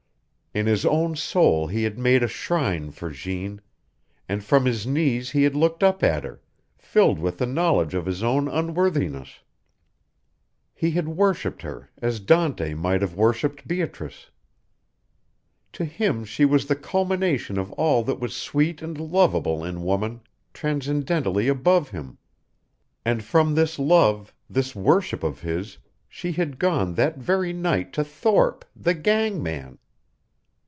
In 0.53 0.65
his 0.65 0.85
own 0.85 1.15
soul 1.15 1.67
he 1.67 1.83
had 1.83 1.97
made 1.97 2.23
a 2.23 2.27
shrine 2.27 2.91
for 2.91 3.09
Jeanne, 3.09 3.61
and 4.27 4.43
from 4.43 4.65
his 4.65 4.85
knees 4.85 5.29
he 5.29 5.43
had 5.43 5.55
looked 5.55 5.81
up 5.81 6.03
at 6.03 6.25
her, 6.25 6.41
filled 6.77 7.19
with 7.19 7.37
the 7.37 7.45
knowledge 7.45 7.93
of 7.93 8.05
his 8.05 8.21
own 8.21 8.49
unworthiness. 8.49 9.39
He 10.73 10.91
had 10.91 11.07
worshiped 11.07 11.61
her, 11.61 11.89
as 12.01 12.19
Dante 12.19 12.73
might 12.73 13.01
have 13.01 13.15
worshiped 13.15 13.65
Beatrice. 13.65 14.29
To 15.71 15.85
him 15.85 16.25
she 16.25 16.43
was 16.43 16.65
the 16.65 16.75
culmination 16.75 17.57
of 17.57 17.71
all 17.79 18.03
that 18.03 18.19
was 18.19 18.35
sweet 18.35 18.81
and 18.81 18.99
lovable 18.99 19.63
in 19.63 19.85
woman, 19.85 20.19
transcendently 20.53 21.47
above 21.47 21.91
him. 21.91 22.17
And 23.05 23.23
from 23.23 23.55
this 23.55 23.79
love, 23.79 24.33
this 24.49 24.75
worship 24.75 25.23
of 25.23 25.39
his, 25.39 25.77
she 26.09 26.33
had 26.33 26.59
gone 26.59 26.95
that 26.95 27.17
very 27.19 27.53
night 27.53 27.93
to 27.93 28.03
Thorpe, 28.03 28.65
the 28.75 28.93
gang 28.93 29.41
man. 29.41 29.77